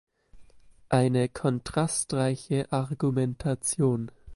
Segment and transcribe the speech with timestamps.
[0.89, 4.09] Eine kontrastreiche Argumentation.